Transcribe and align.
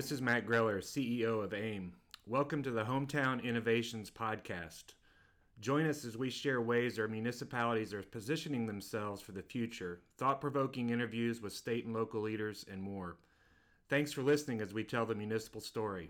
This 0.00 0.12
is 0.12 0.22
Matt 0.22 0.46
Greller, 0.46 0.78
CEO 0.78 1.44
of 1.44 1.52
AIM. 1.52 1.92
Welcome 2.26 2.62
to 2.62 2.70
the 2.70 2.84
Hometown 2.84 3.44
Innovations 3.44 4.10
Podcast. 4.10 4.94
Join 5.60 5.86
us 5.86 6.06
as 6.06 6.16
we 6.16 6.30
share 6.30 6.62
ways 6.62 6.98
our 6.98 7.06
municipalities 7.06 7.92
are 7.92 8.02
positioning 8.02 8.66
themselves 8.66 9.20
for 9.20 9.32
the 9.32 9.42
future, 9.42 10.00
thought 10.16 10.40
provoking 10.40 10.88
interviews 10.88 11.42
with 11.42 11.52
state 11.52 11.84
and 11.84 11.92
local 11.92 12.22
leaders, 12.22 12.64
and 12.72 12.80
more. 12.80 13.18
Thanks 13.90 14.10
for 14.10 14.22
listening 14.22 14.62
as 14.62 14.72
we 14.72 14.84
tell 14.84 15.04
the 15.04 15.14
municipal 15.14 15.60
story. 15.60 16.08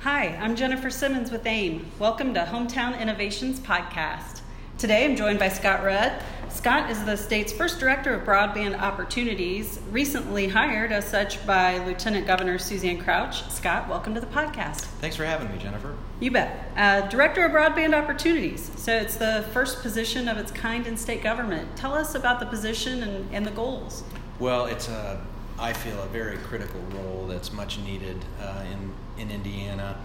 Hi, 0.00 0.36
I'm 0.42 0.56
Jennifer 0.56 0.90
Simmons 0.90 1.30
with 1.30 1.46
AIM. 1.46 1.88
Welcome 2.00 2.34
to 2.34 2.40
Hometown 2.40 3.00
Innovations 3.00 3.60
Podcast. 3.60 4.40
Today 4.76 5.04
I'm 5.04 5.14
joined 5.14 5.38
by 5.38 5.50
Scott 5.50 5.84
Rudd. 5.84 6.20
Scott 6.48 6.90
is 6.90 7.02
the 7.04 7.16
state's 7.16 7.52
first 7.52 7.78
director 7.78 8.12
of 8.12 8.26
broadband 8.26 8.76
opportunities, 8.76 9.78
recently 9.92 10.48
hired 10.48 10.90
as 10.90 11.04
such 11.04 11.46
by 11.46 11.78
Lieutenant 11.86 12.26
Governor 12.26 12.58
Suzanne 12.58 12.98
Crouch. 12.98 13.48
Scott, 13.50 13.88
welcome 13.88 14.14
to 14.14 14.20
the 14.20 14.26
podcast. 14.26 14.80
Thanks 15.00 15.14
for 15.14 15.24
having 15.24 15.50
me, 15.52 15.58
Jennifer. 15.58 15.96
You 16.18 16.32
bet. 16.32 16.72
Uh, 16.76 17.02
director 17.02 17.44
of 17.44 17.52
Broadband 17.52 17.94
Opportunities. 17.94 18.72
So 18.76 18.92
it's 18.92 19.16
the 19.16 19.44
first 19.52 19.80
position 19.80 20.26
of 20.28 20.38
its 20.38 20.50
kind 20.50 20.88
in 20.88 20.96
state 20.96 21.22
government. 21.22 21.76
Tell 21.76 21.94
us 21.94 22.16
about 22.16 22.40
the 22.40 22.46
position 22.46 23.04
and, 23.04 23.32
and 23.32 23.46
the 23.46 23.52
goals. 23.52 24.02
Well, 24.40 24.66
it's 24.66 24.88
a, 24.88 25.24
I 25.56 25.72
feel, 25.72 26.02
a 26.02 26.08
very 26.08 26.38
critical 26.38 26.80
role 26.90 27.28
that's 27.28 27.52
much 27.52 27.78
needed 27.78 28.24
uh, 28.40 28.64
in 28.72 28.92
in 29.16 29.30
Indiana. 29.30 29.96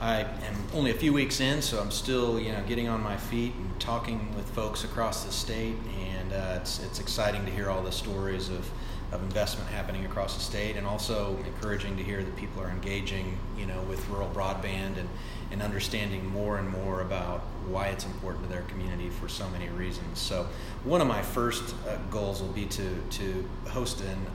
I 0.00 0.20
am 0.20 0.56
only 0.72 0.92
a 0.92 0.94
few 0.94 1.12
weeks 1.12 1.40
in, 1.40 1.60
so 1.60 1.78
I'm 1.78 1.90
still, 1.90 2.40
you 2.40 2.52
know, 2.52 2.62
getting 2.66 2.88
on 2.88 3.02
my 3.02 3.18
feet 3.18 3.52
and 3.54 3.78
talking 3.78 4.34
with 4.34 4.48
folks 4.48 4.82
across 4.82 5.24
the 5.24 5.30
state, 5.30 5.76
and 5.98 6.32
uh, 6.32 6.58
it's 6.58 6.80
it's 6.80 7.00
exciting 7.00 7.44
to 7.44 7.50
hear 7.50 7.68
all 7.68 7.82
the 7.82 7.92
stories 7.92 8.48
of, 8.48 8.66
of 9.12 9.22
investment 9.22 9.68
happening 9.68 10.06
across 10.06 10.36
the 10.36 10.40
state, 10.40 10.78
and 10.78 10.86
also 10.86 11.36
encouraging 11.44 11.98
to 11.98 12.02
hear 12.02 12.22
that 12.24 12.34
people 12.36 12.62
are 12.62 12.70
engaging, 12.70 13.38
you 13.58 13.66
know, 13.66 13.82
with 13.82 14.08
rural 14.08 14.30
broadband 14.30 14.96
and 14.96 15.08
and 15.50 15.60
understanding 15.60 16.24
more 16.24 16.56
and 16.56 16.70
more 16.70 17.02
about 17.02 17.40
why 17.68 17.88
it's 17.88 18.06
important 18.06 18.44
to 18.44 18.50
their 18.50 18.62
community 18.62 19.10
for 19.10 19.28
so 19.28 19.46
many 19.50 19.68
reasons. 19.68 20.18
So, 20.18 20.46
one 20.82 21.02
of 21.02 21.08
my 21.08 21.20
first 21.20 21.74
uh, 21.86 21.98
goals 22.10 22.40
will 22.40 22.54
be 22.54 22.64
to 22.64 22.94
to 23.10 23.46
host 23.68 24.00
an 24.00 24.26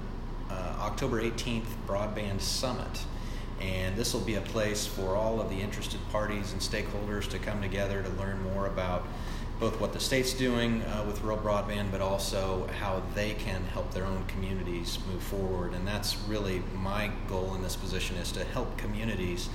uh, 0.52 0.76
October 0.82 1.24
18th 1.24 1.66
broadband 1.88 2.40
summit 2.40 3.06
and 3.62 3.96
this 3.96 4.14
will 4.14 4.22
be 4.22 4.36
a 4.36 4.42
place 4.42 4.86
for 4.86 5.16
all 5.16 5.40
of 5.40 5.50
the 5.50 5.60
interested 5.60 6.00
parties 6.10 6.52
and 6.52 6.62
stakeholders 6.62 7.30
to 7.30 7.40
come 7.40 7.62
together 7.62 8.04
to 8.04 8.10
learn 8.10 8.42
more 8.54 8.68
about 8.68 9.08
both 9.60 9.80
what 9.80 9.94
the 9.94 10.00
state's 10.00 10.34
doing 10.34 10.82
uh, 10.84 11.04
with 11.08 11.22
rural 11.22 11.38
broadband, 11.38 11.90
but 11.92 12.02
also 12.02 12.68
how 12.80 13.02
they 13.14 13.34
can 13.34 13.64
help 13.66 13.94
their 13.94 14.04
own 14.04 14.26
communities 14.26 15.00
move 15.12 15.24
forward. 15.24 15.74
And 15.74 15.88
that's 15.88 16.18
really 16.28 16.62
my 16.76 17.10
goal 17.30 17.56
in 17.56 17.64
this 17.64 17.76
position 17.76 18.18
is 18.18 18.32
to 18.34 18.44
help 18.44 18.78
communities 18.78 19.50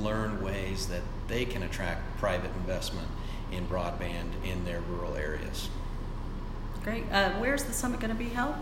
learn 0.00 0.42
ways 0.42 0.88
that 0.88 1.02
they 1.28 1.44
can 1.44 1.62
attract 1.62 2.18
private 2.18 2.50
investment 2.56 3.08
in 3.52 3.66
broadband 3.68 4.32
in 4.44 4.64
their 4.64 4.80
rural 4.80 5.14
areas. 5.14 5.68
Great. 6.82 7.04
Uh, 7.12 7.30
where's 7.34 7.64
the 7.64 7.72
summit 7.72 8.00
going 8.00 8.12
to 8.12 8.18
be 8.18 8.30
held? 8.30 8.56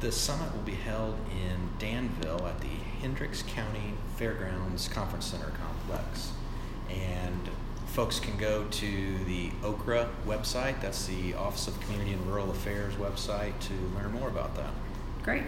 The 0.00 0.12
summit 0.12 0.52
will 0.52 0.62
be 0.62 0.74
held 0.74 1.16
in 1.30 1.70
Danville 1.78 2.46
at 2.46 2.60
the 2.60 2.66
Hendricks 3.00 3.42
County 3.42 3.94
Fairgrounds 4.16 4.88
Conference 4.88 5.26
Center 5.26 5.52
complex. 5.58 6.32
And 6.90 7.48
folks 7.86 8.20
can 8.20 8.36
go 8.36 8.64
to 8.64 9.24
the 9.24 9.50
OCRA 9.62 10.08
website, 10.26 10.82
that's 10.82 11.06
the 11.06 11.34
Office 11.34 11.66
of 11.66 11.80
Community 11.80 12.12
and 12.12 12.26
Rural 12.26 12.50
Affairs 12.50 12.94
website, 12.94 13.58
to 13.60 13.72
learn 13.96 14.12
more 14.12 14.28
about 14.28 14.54
that. 14.56 14.70
Great. 15.22 15.44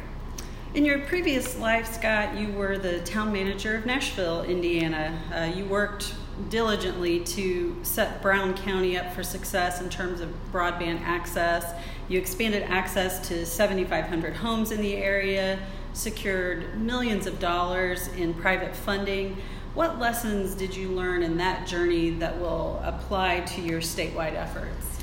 In 0.74 0.84
your 0.84 1.00
previous 1.00 1.58
life, 1.58 1.94
Scott, 1.94 2.36
you 2.36 2.52
were 2.52 2.78
the 2.78 3.00
town 3.00 3.32
manager 3.32 3.76
of 3.76 3.84
Nashville, 3.84 4.44
Indiana. 4.44 5.18
Uh, 5.34 5.56
you 5.56 5.66
worked 5.66 6.14
diligently 6.48 7.20
to 7.20 7.76
set 7.82 8.22
Brown 8.22 8.54
County 8.56 8.96
up 8.96 9.12
for 9.12 9.22
success 9.22 9.80
in 9.80 9.88
terms 9.88 10.20
of 10.20 10.30
broadband 10.52 11.00
access. 11.02 11.74
You 12.08 12.18
expanded 12.18 12.62
access 12.64 13.26
to 13.28 13.44
7,500 13.44 14.36
homes 14.36 14.70
in 14.70 14.80
the 14.80 14.96
area, 14.96 15.58
secured 15.92 16.80
millions 16.80 17.26
of 17.26 17.38
dollars 17.38 18.08
in 18.08 18.34
private 18.34 18.74
funding. 18.74 19.36
What 19.74 19.98
lessons 19.98 20.54
did 20.54 20.74
you 20.74 20.88
learn 20.88 21.22
in 21.22 21.36
that 21.38 21.66
journey 21.66 22.10
that 22.10 22.38
will 22.40 22.80
apply 22.84 23.40
to 23.40 23.60
your 23.60 23.80
statewide 23.80 24.34
efforts? 24.34 24.98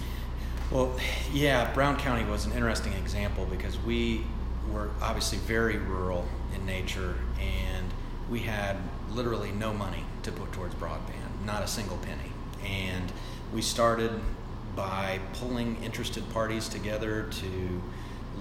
Well, 0.71 0.97
yeah, 1.31 1.71
Brown 1.73 1.97
County 1.97 2.25
was 2.25 2.45
an 2.45 2.53
interesting 2.53 2.93
example 2.93 3.45
because 3.45 3.77
we 3.79 4.23
were 4.71 4.89
obviously 5.01 5.37
very 5.39 5.77
rural 5.77 6.27
in 6.55 6.65
nature 6.65 7.15
and 7.39 7.85
we 8.29 8.39
had 8.39 8.77
literally 9.11 9.51
no 9.51 9.73
money 9.73 10.03
to 10.23 10.31
put 10.31 10.51
towards 10.51 10.73
broadband, 10.75 11.24
not 11.45 11.63
a 11.63 11.67
single 11.67 11.97
penny. 11.97 12.31
And 12.65 13.11
we 13.53 13.61
started 13.61 14.11
by 14.75 15.19
pulling 15.33 15.81
interested 15.83 16.27
parties 16.31 16.67
together 16.67 17.29
to 17.31 17.81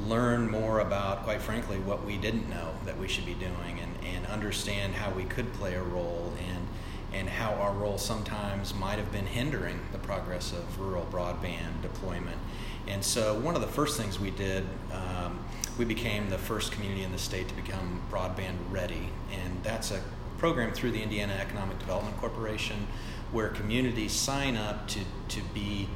learn 0.06 0.50
more 0.50 0.81
about, 0.81 1.22
quite 1.22 1.41
frankly, 1.41 1.78
what 1.78 2.04
we 2.04 2.16
didn't 2.16 2.48
know 2.48 2.75
that 2.84 2.98
we 2.98 3.06
should 3.06 3.26
be 3.26 3.34
doing 3.34 3.78
and, 3.81 3.92
and 4.04 4.26
understand 4.26 4.94
how 4.94 5.10
we 5.12 5.25
could 5.25 5.53
play 5.54 5.75
a 5.75 5.82
role 5.82 6.32
and, 6.48 6.66
and 7.12 7.28
how 7.28 7.53
our 7.54 7.72
role 7.72 7.98
sometimes 7.98 8.75
might 8.75 8.98
have 8.98 9.12
been 9.12 9.26
hindering 9.26 9.78
the 9.92 9.98
progress 9.98 10.53
of 10.53 10.81
rural 10.81 11.06
broadband 11.12 11.81
deployment. 11.82 12.38
And 12.86 13.03
so, 13.03 13.38
one 13.38 13.54
of 13.54 13.60
the 13.60 13.69
first 13.69 13.97
things 13.97 14.19
we 14.19 14.31
did, 14.31 14.65
um, 14.92 15.38
we 15.78 15.84
became 15.84 16.28
the 16.28 16.38
first 16.38 16.72
community 16.72 17.03
in 17.03 17.12
the 17.12 17.19
state 17.19 17.48
to 17.48 17.54
become 17.54 18.03
broadband 18.10 18.56
ready. 18.71 19.09
And 19.32 19.62
that's 19.62 19.91
a 19.91 20.03
program 20.39 20.72
through 20.72 20.93
the 20.93 21.03
Indiana 21.03 21.34
Economic 21.41 21.78
Development 21.78 22.17
Corporation 22.19 22.87
where 23.33 23.49
communities 23.49 24.12
sign 24.12 24.56
up 24.56 24.87
to, 24.89 25.00
to 25.28 25.41
be 25.53 25.89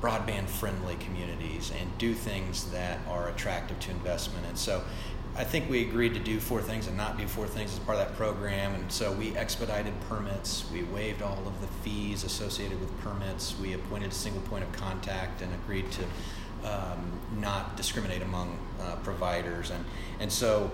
broadband 0.00 0.46
friendly 0.46 0.94
communities 0.96 1.72
and 1.78 1.98
do 1.98 2.14
things 2.14 2.70
that 2.70 3.00
are 3.08 3.28
attractive 3.28 3.78
to 3.80 3.90
investment. 3.90 4.46
And 4.46 4.56
so 4.56 4.82
I 5.36 5.44
think 5.44 5.68
we 5.68 5.82
agreed 5.82 6.14
to 6.14 6.20
do 6.20 6.40
four 6.40 6.62
things 6.62 6.86
and 6.86 6.96
not 6.96 7.18
do 7.18 7.26
four 7.26 7.46
things 7.46 7.72
as 7.72 7.78
part 7.80 7.98
of 7.98 8.06
that 8.06 8.16
program. 8.16 8.74
And 8.74 8.90
so 8.90 9.12
we 9.12 9.36
expedited 9.36 9.92
permits, 10.08 10.70
we 10.72 10.84
waived 10.84 11.22
all 11.22 11.42
of 11.46 11.60
the 11.60 11.66
fees 11.82 12.24
associated 12.24 12.80
with 12.80 12.96
permits, 13.00 13.58
we 13.58 13.72
appointed 13.72 14.12
a 14.12 14.14
single 14.14 14.42
point 14.42 14.64
of 14.64 14.72
contact 14.72 15.42
and 15.42 15.52
agreed 15.54 15.86
to 15.92 16.04
um, 16.64 17.12
not 17.36 17.76
discriminate 17.76 18.22
among 18.22 18.58
uh, 18.80 18.96
providers. 18.96 19.70
And, 19.70 19.84
and 20.20 20.32
so 20.32 20.70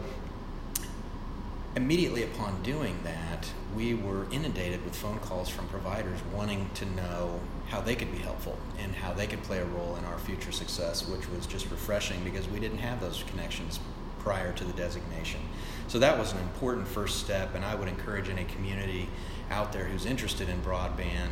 immediately 1.77 2.23
upon 2.23 2.62
doing 2.62 2.99
that, 3.03 3.49
we 3.75 3.95
were 3.95 4.31
inundated 4.31 4.85
with 4.85 4.95
phone 4.95 5.19
calls 5.19 5.49
from 5.49 5.67
providers 5.69 6.19
wanting 6.33 6.71
to 6.75 6.87
know 6.87 7.41
how 7.69 7.81
they 7.81 7.97
could 7.97 8.12
be 8.12 8.19
helpful 8.19 8.57
and 8.79 8.95
how 8.95 9.12
they 9.12 9.27
could 9.27 9.43
play 9.43 9.59
a 9.59 9.65
role 9.65 9.97
in 9.97 10.05
our 10.05 10.19
future 10.19 10.53
success, 10.53 11.09
which 11.09 11.29
was 11.31 11.47
just 11.47 11.71
refreshing 11.71 12.23
because 12.23 12.49
we 12.49 12.61
didn't 12.61 12.79
have 12.79 13.01
those 13.01 13.25
connections 13.27 13.81
prior 14.21 14.53
to 14.53 14.65
the 14.65 14.73
designation. 14.75 15.41
So 15.89 15.99
that 15.99 16.17
was 16.17 16.33
an 16.33 16.39
important 16.39 16.87
first 16.87 17.19
step, 17.19 17.55
and 17.55 17.65
I 17.65 17.75
would 17.75 17.89
encourage 17.89 18.29
any 18.29 18.45
community 18.45 19.09
out 19.51 19.73
there 19.73 19.85
who's 19.85 20.06
interested 20.06 20.49
in 20.49 20.61
broadband 20.62 21.31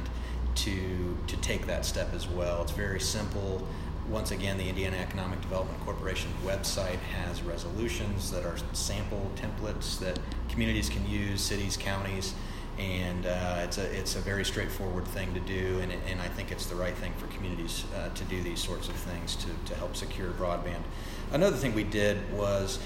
to 0.54 1.16
to 1.28 1.36
take 1.38 1.66
that 1.66 1.86
step 1.86 2.12
as 2.12 2.28
well. 2.28 2.62
It's 2.62 2.72
very 2.72 3.00
simple 3.00 3.66
once 4.10 4.30
again, 4.30 4.58
the 4.58 4.68
Indiana 4.68 4.96
Economic 4.96 5.40
Development 5.40 5.78
Corporation 5.80 6.30
website 6.44 6.98
has 6.98 7.42
resolutions 7.42 8.30
that 8.30 8.44
are 8.44 8.56
sample 8.72 9.30
templates 9.36 9.98
that 10.00 10.18
communities 10.48 10.88
can 10.88 11.08
use, 11.08 11.40
cities, 11.40 11.76
counties, 11.76 12.34
and 12.78 13.26
uh, 13.26 13.60
it's 13.62 13.78
a 13.78 13.84
it's 13.96 14.16
a 14.16 14.20
very 14.20 14.44
straightforward 14.44 15.06
thing 15.08 15.32
to 15.34 15.40
do, 15.40 15.78
and, 15.80 15.92
it, 15.92 15.98
and 16.08 16.20
I 16.20 16.28
think 16.28 16.50
it's 16.50 16.66
the 16.66 16.74
right 16.74 16.94
thing 16.94 17.12
for 17.18 17.26
communities 17.28 17.84
uh, 17.96 18.08
to 18.08 18.24
do 18.24 18.42
these 18.42 18.60
sorts 18.60 18.88
of 18.88 18.94
things 18.94 19.36
to, 19.36 19.48
to 19.66 19.74
help 19.78 19.94
secure 19.94 20.30
broadband. 20.30 20.82
Another 21.32 21.56
thing 21.56 21.74
we 21.74 21.84
did 21.84 22.32
was 22.32 22.78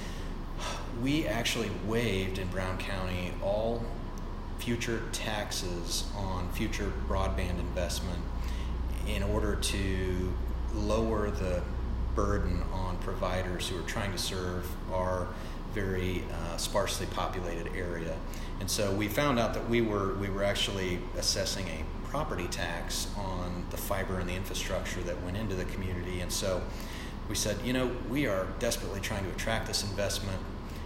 we 1.02 1.26
actually 1.26 1.70
waived 1.87 2.38
in 2.38 2.49
Brown 2.49 2.79
County 2.79 3.32
all 3.43 3.82
future 4.58 5.02
taxes 5.12 6.05
on 6.17 6.50
future 6.52 6.93
broadband 7.08 7.58
investment 7.61 8.20
in 9.06 9.23
order 9.23 9.55
to 9.56 10.32
lower 10.75 11.31
the 11.31 11.63
burden 12.15 12.63
on 12.73 12.97
providers 12.99 13.69
who 13.69 13.79
are 13.79 13.87
trying 13.87 14.13
to 14.13 14.19
serve 14.19 14.67
our 14.93 15.29
very 15.75 16.25
uh, 16.33 16.57
sparsely 16.57 17.07
populated 17.07 17.69
area. 17.77 18.17
And 18.61 18.71
so 18.71 18.91
we 18.93 19.09
found 19.09 19.39
out 19.39 19.53
that 19.55 19.69
we 19.69 19.83
were 19.83 20.15
we 20.15 20.31
were 20.31 20.43
actually 20.43 20.99
assessing 21.19 21.67
a 21.69 21.85
property 22.09 22.49
tax 22.49 23.09
on 23.17 23.67
the 23.71 23.77
fiber 23.77 24.19
and 24.19 24.29
the 24.29 24.35
infrastructure 24.35 25.03
that 25.03 25.23
went 25.23 25.37
into 25.37 25.55
the 25.55 25.67
community. 25.67 26.21
And 26.21 26.33
so 26.33 26.63
we 27.29 27.35
said, 27.35 27.59
you 27.65 27.75
know, 27.75 27.95
we 28.09 28.27
are 28.27 28.47
desperately 28.59 29.01
trying 29.01 29.25
to 29.25 29.31
attract 29.31 29.67
this 29.67 29.83
investment. 29.83 30.41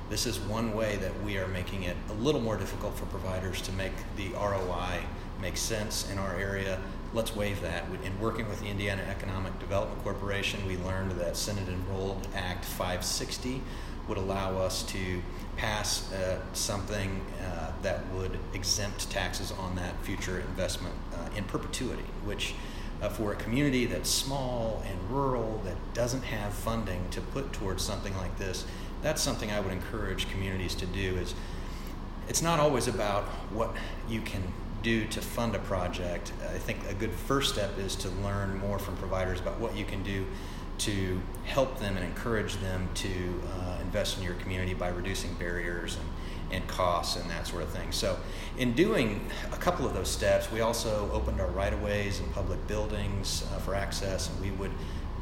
This 0.08 0.26
is 0.26 0.40
one 0.40 0.74
way 0.74 0.96
that 0.96 1.22
we 1.22 1.38
are 1.38 1.46
making 1.46 1.84
it 1.84 1.96
a 2.08 2.14
little 2.14 2.40
more 2.40 2.56
difficult 2.56 2.96
for 2.96 3.06
providers 3.06 3.62
to 3.62 3.72
make 3.72 3.92
the 4.16 4.30
ROI 4.30 5.04
make 5.40 5.56
sense 5.56 6.10
in 6.10 6.18
our 6.18 6.34
area 6.36 6.80
let's 7.12 7.34
waive 7.34 7.60
that. 7.62 7.84
In 8.04 8.18
working 8.20 8.48
with 8.48 8.60
the 8.60 8.66
Indiana 8.66 9.02
Economic 9.02 9.58
Development 9.58 10.02
Corporation, 10.02 10.64
we 10.66 10.76
learned 10.78 11.12
that 11.12 11.36
Senate 11.36 11.68
Enrolled 11.68 12.26
Act 12.34 12.64
560 12.64 13.62
would 14.08 14.18
allow 14.18 14.58
us 14.58 14.82
to 14.84 15.22
pass 15.56 16.12
uh, 16.12 16.40
something 16.52 17.20
uh, 17.42 17.72
that 17.82 18.06
would 18.14 18.38
exempt 18.54 19.10
taxes 19.10 19.52
on 19.52 19.76
that 19.76 19.94
future 20.04 20.40
investment 20.40 20.94
uh, 21.14 21.36
in 21.36 21.44
perpetuity, 21.44 22.04
which 22.24 22.54
uh, 23.02 23.08
for 23.08 23.32
a 23.32 23.36
community 23.36 23.86
that's 23.86 24.10
small 24.10 24.82
and 24.86 25.10
rural 25.10 25.60
that 25.64 25.76
doesn't 25.94 26.22
have 26.22 26.52
funding 26.52 27.08
to 27.10 27.20
put 27.20 27.52
towards 27.52 27.82
something 27.82 28.16
like 28.16 28.36
this, 28.38 28.64
that's 29.02 29.22
something 29.22 29.50
I 29.50 29.60
would 29.60 29.72
encourage 29.72 30.30
communities 30.30 30.74
to 30.76 30.86
do 30.86 31.16
is 31.16 31.34
it's 32.28 32.42
not 32.42 32.60
always 32.60 32.86
about 32.86 33.24
what 33.52 33.74
you 34.08 34.20
can 34.20 34.42
do 34.82 35.06
to 35.06 35.20
fund 35.20 35.54
a 35.54 35.58
project. 35.58 36.32
I 36.54 36.58
think 36.58 36.78
a 36.88 36.94
good 36.94 37.12
first 37.12 37.54
step 37.54 37.78
is 37.78 37.96
to 37.96 38.08
learn 38.08 38.58
more 38.58 38.78
from 38.78 38.96
providers 38.96 39.40
about 39.40 39.60
what 39.60 39.76
you 39.76 39.84
can 39.84 40.02
do 40.02 40.26
to 40.78 41.20
help 41.44 41.78
them 41.78 41.96
and 41.96 42.04
encourage 42.04 42.56
them 42.56 42.88
to 42.94 43.08
uh, 43.08 43.78
invest 43.82 44.16
in 44.16 44.24
your 44.24 44.34
community 44.34 44.72
by 44.72 44.88
reducing 44.88 45.34
barriers 45.34 45.96
and, 45.96 46.56
and 46.56 46.68
costs 46.68 47.16
and 47.20 47.28
that 47.28 47.46
sort 47.46 47.62
of 47.62 47.68
thing. 47.70 47.92
So, 47.92 48.18
in 48.56 48.72
doing 48.72 49.30
a 49.52 49.56
couple 49.56 49.86
of 49.86 49.92
those 49.92 50.10
steps, 50.10 50.50
we 50.50 50.60
also 50.60 51.10
opened 51.12 51.40
our 51.40 51.48
right 51.48 51.72
of 51.72 51.82
ways 51.82 52.18
and 52.20 52.32
public 52.32 52.66
buildings 52.66 53.44
uh, 53.52 53.58
for 53.58 53.74
access, 53.74 54.30
and 54.30 54.40
we 54.40 54.50
would 54.52 54.72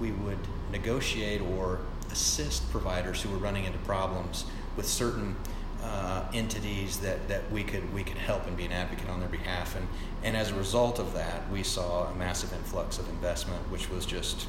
we 0.01 0.13
would 0.13 0.39
negotiate 0.71 1.41
or 1.41 1.81
assist 2.13 2.71
providers 2.71 3.21
who 3.21 3.29
were 3.31 3.39
running 3.39 3.65
into 3.65 3.79
problems 3.79 4.45
with 4.77 4.87
certain 4.87 5.35
uh, 5.83 6.25
entities 6.33 6.99
that, 6.99 7.29
that 7.29 7.51
we 7.53 7.63
could 7.63 7.93
we 7.93 8.03
could 8.03 8.19
help 8.19 8.47
and 8.47 8.57
be 8.57 8.65
an 8.65 8.73
advocate 8.73 9.09
on 9.09 9.21
their 9.21 9.29
behalf. 9.29 9.77
And 9.77 9.87
and 10.25 10.37
as 10.37 10.51
a 10.51 10.55
result 10.55 10.99
of 10.99 11.15
that 11.15 11.49
we 11.51 11.63
saw 11.63 12.07
a 12.07 12.15
massive 12.15 12.53
influx 12.53 12.99
of 12.99 13.09
investment 13.09 13.71
which 13.71 13.91
was 13.91 14.05
just 14.07 14.49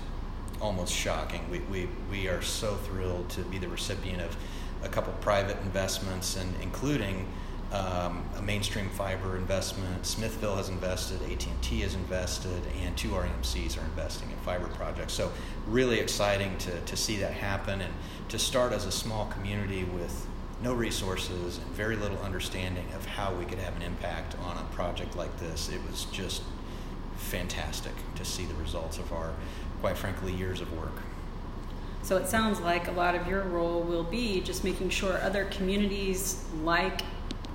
almost 0.62 0.94
shocking. 0.94 1.50
We, 1.50 1.60
we, 1.60 1.90
we 2.12 2.28
are 2.28 2.42
so 2.42 2.76
thrilled 2.76 3.30
to 3.31 3.42
be 3.44 3.58
the 3.58 3.70
recipient 3.70 4.22
of 4.22 4.36
a 4.84 4.90
couple 4.90 5.14
private 5.22 5.58
investments 5.64 6.38
and 6.38 6.54
including 6.62 7.28
um, 7.72 8.24
a 8.38 8.42
mainstream 8.42 8.90
fiber 8.90 9.38
investment. 9.38 10.06
Smithville 10.06 10.56
has 10.56 10.70
invested 10.70 11.22
AT&T 11.32 11.82
has 11.82 11.94
invested 11.94 12.62
and 12.82 12.98
two 12.98 13.10
REMCs 13.10 13.78
are 13.78 13.86
investing 13.86 14.30
in 14.32 14.38
fiber 14.38 14.68
projects. 14.70 15.14
So 15.14 15.32
really 15.68 16.00
exciting 16.00 16.58
to, 16.60 16.80
to 16.82 16.98
see 16.98 17.18
that 17.18 17.34
happen 17.34 17.82
and 17.82 17.94
to 18.30 18.40
start 18.40 18.74
as 18.74 18.86
a 18.86 18.92
small 18.92 19.28
community 19.28 19.84
with 19.84 20.28
no 20.62 20.74
resources 20.74 21.58
and 21.58 21.68
very 21.68 21.96
little 21.96 22.20
understanding 22.20 22.86
of 22.96 23.06
how 23.06 23.34
we 23.34 23.46
could 23.46 23.60
have 23.60 23.76
an 23.76 23.82
impact 23.82 24.36
on 24.44 24.58
a 24.58 24.64
project 24.76 25.16
like 25.16 25.38
this. 25.40 25.70
It 25.70 25.80
was 25.90 26.06
just 26.06 26.42
fantastic 27.18 27.94
to 28.16 28.26
see 28.26 28.46
the 28.46 28.54
results 28.56 28.98
of 28.98 29.12
our, 29.14 29.34
quite 29.82 29.98
frankly, 29.98 30.34
years 30.34 30.62
of 30.62 30.72
work. 30.78 30.96
So 32.02 32.18
it 32.18 32.28
sounds 32.28 32.60
like 32.60 32.88
a 32.88 32.92
lot 32.92 33.16
of 33.16 33.28
your 33.28 33.44
role 33.44 33.82
will 33.82 34.04
be 34.04 34.42
just 34.42 34.64
making 34.64 34.90
sure 34.90 35.18
other 35.22 35.46
communities 35.46 36.44
like 36.64 37.02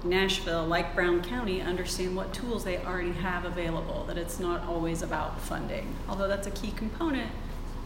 Nashville, 0.05 0.67
like 0.67 0.95
Brown 0.95 1.23
County, 1.23 1.63
understand 1.63 2.15
what 2.15 2.33
tools 2.35 2.63
they 2.63 2.79
already 2.79 3.13
have 3.13 3.47
available, 3.47 4.05
that 4.05 4.19
it's 4.19 4.39
not 4.39 4.63
always 4.67 5.03
about 5.03 5.41
funding. 5.41 5.95
Although 6.09 6.29
that's 6.29 6.47
a 6.47 6.51
key 6.51 6.73
component, 6.73 7.31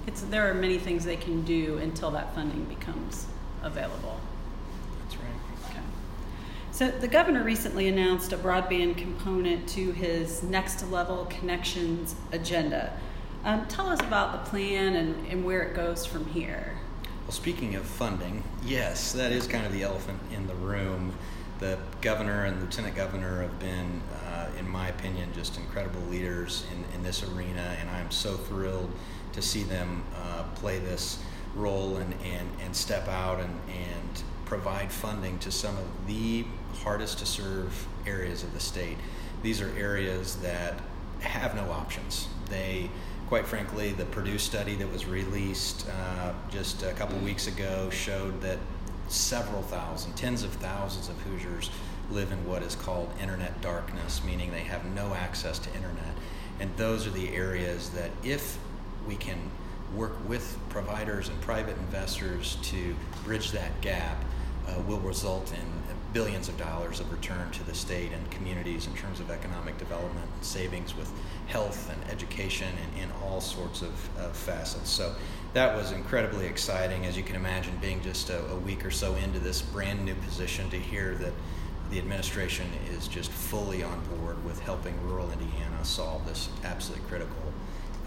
it's, 0.07 0.23
there 0.23 0.51
are 0.51 0.55
many 0.55 0.79
things 0.79 1.05
they 1.05 1.17
can 1.17 1.43
do 1.43 1.79
until 1.79 2.11
that 2.11 2.35
funding 2.35 2.65
becomes 2.65 3.27
available. 3.63 4.19
So, 6.79 6.93
the 6.93 7.09
governor 7.09 7.43
recently 7.43 7.89
announced 7.89 8.33
a 8.33 8.37
broadband 8.37 8.99
component 8.99 9.69
to 9.71 9.91
his 9.91 10.45
next 10.45 10.89
level 10.93 11.25
connections 11.25 12.15
agenda. 12.31 12.97
Um, 13.43 13.67
tell 13.67 13.89
us 13.89 13.99
about 13.99 14.45
the 14.45 14.49
plan 14.49 14.95
and, 14.95 15.27
and 15.27 15.45
where 15.45 15.63
it 15.63 15.75
goes 15.75 16.07
from 16.07 16.25
here. 16.27 16.79
Well, 17.25 17.33
speaking 17.33 17.75
of 17.75 17.85
funding, 17.85 18.45
yes, 18.63 19.11
that 19.15 19.33
is 19.33 19.49
kind 19.49 19.67
of 19.67 19.73
the 19.73 19.83
elephant 19.83 20.21
in 20.33 20.47
the 20.47 20.55
room. 20.55 21.13
The 21.59 21.81
governor 22.01 22.45
and 22.45 22.61
lieutenant 22.61 22.95
governor 22.95 23.43
have 23.43 23.59
been, 23.59 24.01
uh, 24.27 24.47
in 24.57 24.69
my 24.69 24.87
opinion, 24.87 25.33
just 25.35 25.57
incredible 25.57 26.03
leaders 26.03 26.65
in, 26.73 26.85
in 26.95 27.03
this 27.03 27.25
arena, 27.25 27.77
and 27.81 27.91
I'm 27.91 28.13
so 28.13 28.37
thrilled 28.37 28.93
to 29.33 29.43
see 29.43 29.65
them 29.65 30.05
uh, 30.15 30.45
play 30.55 30.79
this 30.79 31.19
role 31.57 31.97
and, 31.97 32.15
and, 32.23 32.49
and 32.65 32.77
step 32.77 33.09
out 33.09 33.41
and, 33.41 33.61
and 33.69 34.23
provide 34.45 34.91
funding 34.93 35.39
to 35.41 35.51
some 35.51 35.77
of 35.77 36.07
the 36.07 36.45
hardest 36.83 37.19
to 37.19 37.27
serve 37.27 37.87
areas 38.07 38.43
of 38.43 38.53
the 38.55 38.61
state. 38.61 38.97
These 39.43 39.61
are 39.61 39.71
areas 39.77 40.37
that 40.37 40.81
have 41.21 41.55
no 41.55 41.71
options. 41.71 42.29
They, 42.49 42.91
quite 43.29 43.47
frankly, 43.47 43.93
the 43.93 44.05
Purdue 44.07 44.39
study 44.39 44.75
that 44.77 44.91
was 44.91 45.07
released 45.07 45.87
uh, 45.89 46.33
just 46.51 46.83
a 46.83 46.93
couple 46.93 47.19
weeks 47.19 47.47
ago 47.47 47.91
showed 47.91 48.41
that 48.43 48.59
several 49.09 49.63
thousand, 49.63 50.15
tens 50.15 50.43
of 50.43 50.53
thousands 50.55 51.09
of 51.09 51.17
Hoosiers 51.23 51.71
live 52.11 52.33
in 52.33 52.45
what 52.47 52.63
is 52.63 52.75
called 52.75 53.11
internet 53.21 53.61
darkness, 53.61 54.23
meaning 54.25 54.51
they 54.51 54.61
have 54.61 54.85
no 54.95 55.15
access 55.15 55.59
to 55.59 55.75
internet. 55.75 56.15
And 56.61 56.75
those 56.77 57.07
are 57.07 57.11
the 57.11 57.35
areas 57.35 57.91
that, 57.91 58.11
if 58.23 58.59
we 59.07 59.17
can 59.17 59.39
work 59.95 60.17
with 60.29 60.59
providers 60.69 61.29
and 61.29 61.41
private 61.41 61.77
investors 61.79 62.59
to 62.63 62.95
bridge 63.25 63.53
that 63.53 63.81
gap, 63.81 64.23
uh, 64.67 64.81
will 64.83 65.01
result 65.01 65.53
in 65.53 65.97
billions 66.19 66.49
of 66.49 66.59
dollars 66.59 66.99
of 66.99 67.13
return 67.13 67.49
to 67.53 67.63
the 67.63 67.73
state 67.73 68.11
and 68.11 68.29
communities 68.33 68.89
in 68.89 68.95
terms 68.95 69.21
of 69.21 69.31
economic 69.31 69.79
development 69.79 70.27
and 70.35 70.45
savings 70.45 70.97
with 70.97 71.09
health 71.47 71.89
and 71.93 72.11
education 72.11 72.67
and 72.83 73.05
in 73.05 73.09
all 73.23 73.41
sorts 73.41 73.83
of 73.83 74.19
uh, 74.19 74.29
facets. 74.31 74.91
So 74.91 75.15
that 75.53 75.77
was 75.77 75.93
incredibly 75.93 76.47
exciting, 76.47 77.07
as 77.07 77.17
you 77.17 77.23
can 77.23 77.37
imagine, 77.37 77.79
being 77.81 78.03
just 78.03 78.31
a, 78.31 78.45
a, 78.47 78.57
week 78.57 78.85
or 78.85 78.91
so 78.91 79.15
into 79.15 79.39
this 79.39 79.63
brand 79.63 80.05
new 80.05 80.17
position 80.17 80.69
to 80.71 80.77
hear 80.77 81.15
that 81.15 81.33
the 81.93 82.01
administration 82.01 82.67
is 82.91 83.07
just 83.07 83.31
fully 83.31 83.85
on 83.85 84.05
board 84.17 84.45
with 84.45 84.59
helping 84.59 85.01
rural 85.07 85.31
Indiana 85.31 85.85
solve 85.85 86.27
this 86.27 86.49
absolutely 86.65 87.07
critical 87.07 87.53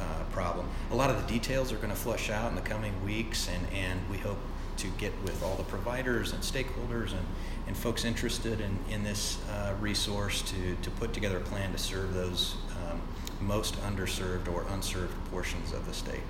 uh, 0.01 0.03
problem. 0.33 0.67
A 0.91 0.95
lot 0.95 1.09
of 1.09 1.15
the 1.15 1.27
details 1.31 1.71
are 1.71 1.77
going 1.77 1.91
to 1.91 1.95
flush 1.95 2.29
out 2.29 2.49
in 2.49 2.55
the 2.55 2.61
coming 2.61 2.93
weeks, 3.05 3.47
and, 3.47 3.65
and 3.73 4.01
we 4.09 4.17
hope 4.17 4.37
to 4.81 4.87
get 4.97 5.13
with 5.23 5.43
all 5.43 5.55
the 5.55 5.63
providers 5.63 6.33
and 6.33 6.41
stakeholders 6.41 7.11
and, 7.11 7.25
and 7.67 7.77
folks 7.77 8.03
interested 8.03 8.59
in, 8.59 8.77
in 8.89 9.03
this 9.03 9.37
uh, 9.49 9.73
resource 9.79 10.41
to, 10.41 10.75
to 10.81 10.89
put 10.91 11.13
together 11.13 11.37
a 11.37 11.41
plan 11.41 11.71
to 11.71 11.77
serve 11.77 12.15
those 12.15 12.55
um, 12.89 12.99
most 13.39 13.75
underserved 13.83 14.51
or 14.51 14.65
unserved 14.71 15.13
portions 15.29 15.71
of 15.71 15.85
the 15.85 15.93
state. 15.93 16.21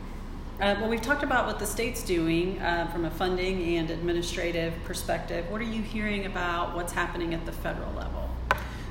Uh, 0.60 0.75
well, 0.80 0.90
we've 0.90 1.02
talked 1.02 1.24
about 1.24 1.48
what 1.48 1.60
the 1.60 1.66
state's 1.66 2.04
doing 2.04 2.60
uh, 2.60 2.88
from 2.92 3.06
a 3.06 3.12
funding 3.12 3.78
and 3.78 3.90
administrative 3.90 4.74
perspective. 4.84 5.50
What 5.50 5.62
are 5.62 5.66
you 5.66 5.82
hearing 5.82 6.25
about 6.25 6.75
what's 6.75 6.94
happening 6.94 7.34
at 7.34 7.46
the 7.46 7.52
federal 7.54 7.92
level? 7.94 8.30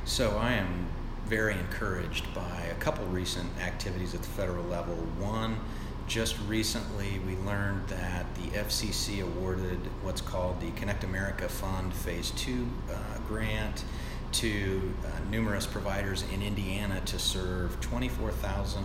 So, 0.06 0.36
I 0.38 0.54
am 0.54 0.86
very 1.26 1.52
encouraged 1.52 2.34
by 2.34 2.62
a 2.72 2.74
couple 2.76 3.04
recent 3.06 3.48
activities 3.60 4.14
at 4.14 4.22
the 4.22 4.28
federal 4.28 4.64
level. 4.64 4.94
One, 5.18 5.60
just 6.10 6.36
recently 6.48 7.20
we 7.24 7.36
learned 7.46 7.86
that 7.86 8.26
the 8.34 8.58
FCC 8.58 9.22
awarded 9.22 9.78
what's 10.02 10.20
called 10.20 10.60
the 10.60 10.72
Connect 10.72 11.04
America 11.04 11.48
Fund 11.48 11.94
Phase 11.94 12.32
2 12.32 12.66
uh, 12.90 12.94
grant 13.28 13.84
to 14.32 14.92
uh, 15.04 15.30
numerous 15.30 15.68
providers 15.68 16.24
in 16.34 16.42
Indiana 16.42 17.00
to 17.04 17.16
serve 17.16 17.80
24,000 17.80 18.82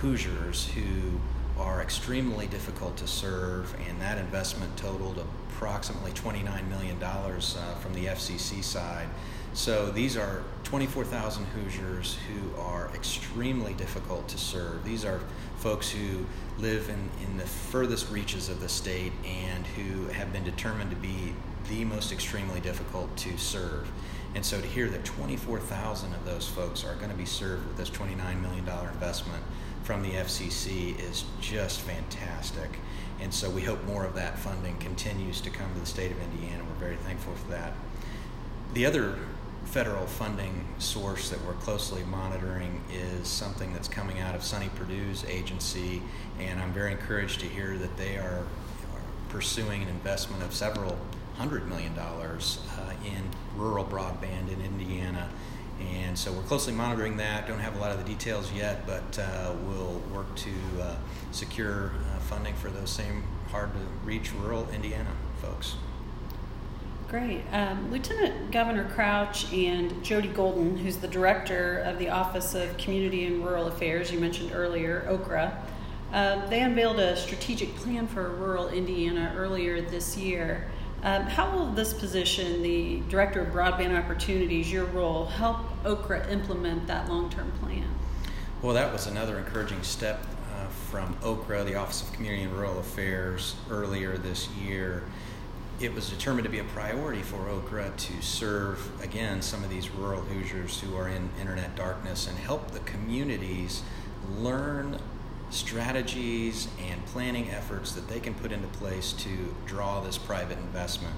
Hoosiers 0.00 0.68
who 0.74 1.18
are 1.58 1.80
extremely 1.80 2.46
difficult 2.48 2.98
to 2.98 3.06
serve, 3.06 3.74
and 3.88 3.98
that 4.02 4.18
investment 4.18 4.76
totaled 4.76 5.24
approximately 5.48 6.10
$29 6.10 6.68
million 6.68 7.02
uh, 7.02 7.74
from 7.80 7.94
the 7.94 8.06
FCC 8.06 8.62
side. 8.62 9.08
So 9.54 9.90
these 9.90 10.16
are 10.16 10.42
24,000 10.64 11.44
Hoosiers 11.44 12.16
who 12.26 12.58
are 12.58 12.90
extremely 12.94 13.74
difficult 13.74 14.26
to 14.28 14.38
serve. 14.38 14.82
These 14.82 15.04
are 15.04 15.20
folks 15.58 15.90
who 15.90 16.24
live 16.58 16.88
in, 16.88 17.10
in 17.26 17.36
the 17.36 17.46
furthest 17.46 18.10
reaches 18.10 18.48
of 18.48 18.60
the 18.60 18.68
state 18.68 19.12
and 19.26 19.66
who 19.66 20.06
have 20.08 20.32
been 20.32 20.44
determined 20.44 20.88
to 20.90 20.96
be 20.96 21.34
the 21.68 21.84
most 21.84 22.12
extremely 22.12 22.60
difficult 22.60 23.14
to 23.18 23.36
serve. 23.36 23.90
And 24.34 24.44
so 24.44 24.58
to 24.58 24.66
hear 24.66 24.88
that 24.88 25.04
24,000 25.04 26.14
of 26.14 26.24
those 26.24 26.48
folks 26.48 26.82
are 26.84 26.94
going 26.94 27.10
to 27.10 27.16
be 27.16 27.26
served 27.26 27.66
with 27.66 27.76
this 27.76 27.90
$29 27.90 28.40
million 28.40 28.66
investment 28.66 29.42
from 29.82 30.02
the 30.02 30.12
FCC 30.12 30.98
is 30.98 31.24
just 31.42 31.80
fantastic. 31.80 32.78
And 33.20 33.32
so 33.32 33.50
we 33.50 33.60
hope 33.60 33.84
more 33.84 34.06
of 34.06 34.14
that 34.14 34.38
funding 34.38 34.78
continues 34.78 35.42
to 35.42 35.50
come 35.50 35.72
to 35.74 35.80
the 35.80 35.86
state 35.86 36.10
of 36.10 36.20
Indiana. 36.22 36.64
We're 36.64 36.86
very 36.86 36.96
thankful 36.96 37.34
for 37.34 37.50
that. 37.50 37.74
The 38.72 38.86
other 38.86 39.18
federal 39.64 40.06
funding 40.06 40.66
source 40.78 41.30
that 41.30 41.42
we're 41.46 41.54
closely 41.54 42.02
monitoring 42.04 42.82
is 42.92 43.26
something 43.26 43.72
that's 43.72 43.88
coming 43.88 44.20
out 44.20 44.34
of 44.34 44.42
Sonny 44.42 44.68
Perdue's 44.76 45.24
agency, 45.24 46.02
and 46.38 46.60
I'm 46.60 46.72
very 46.72 46.92
encouraged 46.92 47.40
to 47.40 47.46
hear 47.46 47.78
that 47.78 47.96
they 47.96 48.16
are, 48.18 48.40
are 48.92 49.02
pursuing 49.28 49.82
an 49.82 49.88
investment 49.88 50.42
of 50.42 50.52
several 50.52 50.98
hundred 51.36 51.66
million 51.68 51.94
dollars 51.94 52.58
uh, 52.78 52.92
in 53.06 53.22
rural 53.56 53.84
broadband 53.84 54.52
in 54.52 54.60
Indiana. 54.60 55.28
And 55.80 56.16
so 56.16 56.30
we're 56.32 56.42
closely 56.42 56.72
monitoring 56.72 57.16
that. 57.16 57.48
Don't 57.48 57.58
have 57.58 57.74
a 57.76 57.80
lot 57.80 57.90
of 57.90 57.98
the 57.98 58.04
details 58.04 58.52
yet, 58.52 58.86
but 58.86 59.18
uh, 59.18 59.54
we'll 59.66 60.00
work 60.14 60.32
to 60.36 60.50
uh, 60.80 60.96
secure 61.32 61.86
uh, 62.14 62.18
funding 62.20 62.54
for 62.54 62.68
those 62.68 62.90
same 62.90 63.24
hard 63.50 63.72
to 63.72 63.80
reach 64.04 64.32
rural 64.34 64.68
Indiana 64.72 65.10
folks. 65.40 65.74
Great. 67.12 67.42
Um, 67.52 67.92
Lieutenant 67.92 68.50
Governor 68.52 68.88
Crouch 68.94 69.52
and 69.52 70.02
Jody 70.02 70.28
Golden, 70.28 70.78
who's 70.78 70.96
the 70.96 71.08
director 71.08 71.80
of 71.80 71.98
the 71.98 72.08
Office 72.08 72.54
of 72.54 72.74
Community 72.78 73.26
and 73.26 73.44
Rural 73.44 73.66
Affairs, 73.66 74.10
you 74.10 74.18
mentioned 74.18 74.52
earlier, 74.54 75.06
OCRA, 75.10 75.54
uh, 76.14 76.46
they 76.48 76.62
unveiled 76.62 76.98
a 76.98 77.14
strategic 77.14 77.76
plan 77.76 78.06
for 78.06 78.30
rural 78.30 78.70
Indiana 78.70 79.34
earlier 79.36 79.82
this 79.82 80.16
year. 80.16 80.70
Um, 81.02 81.24
how 81.24 81.54
will 81.54 81.66
this 81.72 81.92
position, 81.92 82.62
the 82.62 83.00
Director 83.10 83.42
of 83.42 83.48
Broadband 83.52 83.94
Opportunities, 83.94 84.72
your 84.72 84.86
role, 84.86 85.26
help 85.26 85.58
OCRA 85.84 86.30
implement 86.30 86.86
that 86.86 87.10
long 87.10 87.28
term 87.28 87.52
plan? 87.60 87.94
Well, 88.62 88.72
that 88.72 88.90
was 88.90 89.06
another 89.06 89.36
encouraging 89.36 89.82
step 89.82 90.24
uh, 90.54 90.68
from 90.88 91.14
OCRA, 91.16 91.62
the 91.66 91.74
Office 91.74 92.00
of 92.00 92.10
Community 92.14 92.44
and 92.44 92.54
Rural 92.54 92.78
Affairs, 92.78 93.56
earlier 93.68 94.16
this 94.16 94.48
year. 94.52 95.02
It 95.80 95.94
was 95.94 96.08
determined 96.08 96.44
to 96.44 96.50
be 96.50 96.60
a 96.60 96.64
priority 96.64 97.22
for 97.22 97.38
OCRA 97.48 97.96
to 97.96 98.22
serve, 98.22 99.02
again, 99.02 99.42
some 99.42 99.64
of 99.64 99.70
these 99.70 99.90
rural 99.90 100.20
Hoosiers 100.22 100.80
who 100.80 100.94
are 100.96 101.08
in 101.08 101.28
internet 101.40 101.74
darkness 101.74 102.28
and 102.28 102.38
help 102.38 102.70
the 102.70 102.80
communities 102.80 103.82
learn 104.38 104.98
strategies 105.50 106.68
and 106.88 107.04
planning 107.06 107.50
efforts 107.50 107.92
that 107.92 108.08
they 108.08 108.20
can 108.20 108.32
put 108.34 108.52
into 108.52 108.68
place 108.68 109.12
to 109.12 109.54
draw 109.66 110.00
this 110.00 110.16
private 110.18 110.58
investment. 110.58 111.14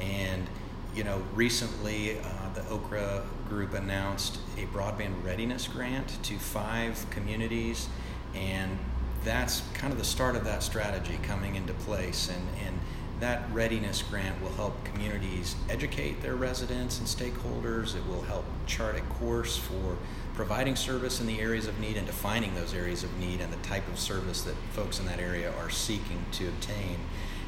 And 0.00 0.48
you 0.94 1.02
know, 1.02 1.22
recently 1.34 2.18
uh, 2.18 2.22
the 2.54 2.60
OCRA 2.62 3.24
group 3.48 3.74
announced 3.74 4.38
a 4.56 4.66
broadband 4.66 5.24
readiness 5.24 5.66
grant 5.66 6.22
to 6.22 6.38
five 6.38 7.04
communities, 7.10 7.88
and 8.34 8.78
that's 9.24 9.62
kind 9.74 9.92
of 9.92 9.98
the 9.98 10.04
start 10.04 10.36
of 10.36 10.44
that 10.44 10.62
strategy 10.62 11.18
coming 11.22 11.56
into 11.56 11.72
place. 11.74 12.28
And, 12.28 12.46
and 12.64 12.78
that 13.20 13.50
readiness 13.52 14.02
grant 14.02 14.40
will 14.42 14.52
help 14.52 14.84
communities 14.84 15.56
educate 15.70 16.20
their 16.20 16.34
residents 16.34 16.98
and 16.98 17.06
stakeholders. 17.06 17.94
It 17.94 18.06
will 18.06 18.22
help 18.22 18.44
chart 18.66 18.96
a 18.96 19.00
course 19.14 19.56
for 19.56 19.96
providing 20.34 20.74
service 20.74 21.20
in 21.20 21.26
the 21.26 21.40
areas 21.40 21.66
of 21.66 21.78
need 21.78 21.96
and 21.96 22.06
defining 22.06 22.54
those 22.54 22.74
areas 22.74 23.04
of 23.04 23.16
need 23.18 23.40
and 23.40 23.52
the 23.52 23.68
type 23.68 23.86
of 23.88 23.98
service 23.98 24.42
that 24.42 24.56
folks 24.72 24.98
in 24.98 25.06
that 25.06 25.20
area 25.20 25.52
are 25.58 25.70
seeking 25.70 26.24
to 26.32 26.48
obtain. 26.48 26.98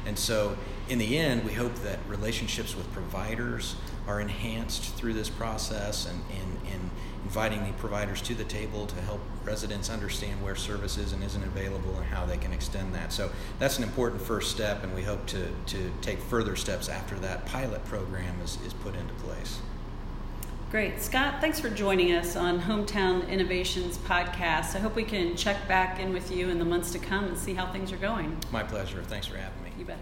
And 0.07 0.17
so, 0.17 0.57
in 0.87 0.99
the 0.99 1.17
end, 1.17 1.43
we 1.43 1.51
hope 1.51 1.75
that 1.83 1.99
relationships 2.07 2.75
with 2.75 2.89
providers 2.93 3.75
are 4.07 4.21
enhanced 4.21 4.95
through 4.95 5.13
this 5.13 5.29
process 5.29 6.07
and 6.07 6.23
in, 6.31 6.71
in 6.71 6.89
inviting 7.25 7.65
the 7.65 7.73
providers 7.73 8.21
to 8.21 8.33
the 8.33 8.45
table 8.45 8.87
to 8.87 8.95
help 9.01 9.19
residents 9.43 9.89
understand 9.89 10.41
where 10.41 10.55
service 10.55 10.97
is 10.97 11.11
and 11.11 11.21
isn't 11.25 11.43
available 11.43 11.93
and 11.97 12.05
how 12.05 12.25
they 12.25 12.37
can 12.37 12.53
extend 12.53 12.95
that. 12.95 13.11
So 13.11 13.29
that's 13.59 13.77
an 13.77 13.83
important 13.83 14.21
first 14.21 14.49
step, 14.49 14.81
and 14.81 14.95
we 14.95 15.03
hope 15.03 15.25
to, 15.27 15.49
to 15.65 15.91
take 16.01 16.19
further 16.19 16.55
steps 16.55 16.87
after 16.87 17.15
that 17.19 17.45
pilot 17.45 17.83
program 17.83 18.39
is, 18.41 18.57
is 18.65 18.71
put 18.71 18.95
into 18.95 19.13
place. 19.15 19.59
Great. 20.69 21.01
Scott, 21.01 21.39
thanks 21.39 21.61
for 21.61 21.69
joining 21.69 22.11
us 22.11 22.35
on 22.35 22.59
Hometown 22.59 23.25
Innovations 23.29 23.97
podcast. 23.99 24.75
I 24.75 24.79
hope 24.79 24.97
we 24.97 25.05
can 25.05 25.37
check 25.37 25.65
back 25.65 25.97
in 25.97 26.11
with 26.11 26.29
you 26.29 26.49
in 26.49 26.59
the 26.59 26.65
months 26.65 26.91
to 26.91 26.99
come 26.99 27.23
and 27.23 27.37
see 27.37 27.53
how 27.53 27.71
things 27.71 27.93
are 27.93 27.97
going. 27.97 28.37
My 28.51 28.63
pleasure. 28.63 29.01
Thanks 29.03 29.27
for 29.27 29.37
having 29.37 29.63
me. 29.63 29.71
You 29.79 29.85
bet. 29.85 29.97